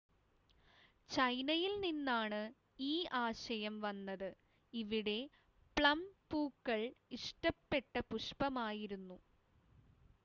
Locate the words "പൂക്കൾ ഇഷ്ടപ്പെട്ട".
6.31-7.95